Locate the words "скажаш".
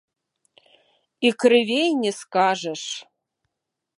2.23-2.83